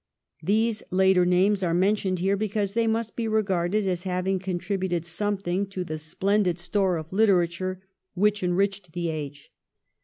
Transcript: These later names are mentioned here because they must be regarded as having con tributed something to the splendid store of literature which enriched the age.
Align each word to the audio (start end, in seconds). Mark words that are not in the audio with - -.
These 0.41 0.81
later 0.89 1.27
names 1.27 1.61
are 1.61 1.75
mentioned 1.75 2.17
here 2.17 2.35
because 2.35 2.73
they 2.73 2.87
must 2.87 3.15
be 3.15 3.27
regarded 3.27 3.85
as 3.85 4.01
having 4.01 4.39
con 4.39 4.57
tributed 4.57 5.05
something 5.05 5.67
to 5.67 5.83
the 5.83 5.99
splendid 5.99 6.57
store 6.57 6.97
of 6.97 7.13
literature 7.13 7.83
which 8.15 8.41
enriched 8.41 8.93
the 8.93 9.09
age. 9.09 9.51